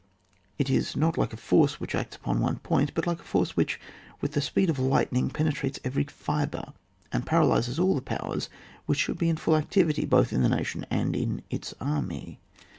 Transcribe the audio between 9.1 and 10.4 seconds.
be in full activity, both